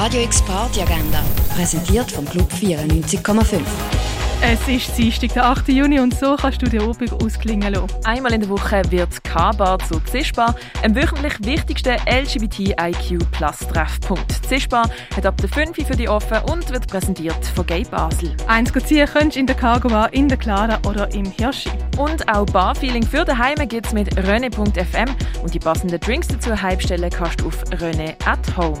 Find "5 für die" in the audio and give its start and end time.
15.48-16.08